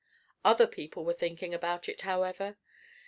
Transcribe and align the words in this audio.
Other 0.43 0.65
people 0.65 1.05
were 1.05 1.13
thinking 1.13 1.53
about 1.53 1.87
it, 1.87 2.01
however. 2.01 2.57